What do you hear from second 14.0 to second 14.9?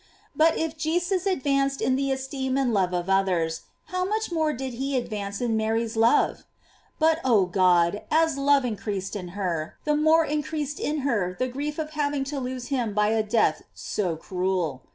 cruel.